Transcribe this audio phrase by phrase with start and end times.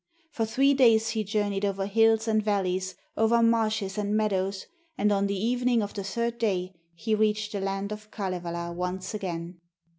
[0.31, 4.65] For three days he journeyed over hills and valleys, over marshes and meadows,
[4.97, 9.13] and on the evening of the third day he reached the land of Kalevala once
[9.13, 9.59] again.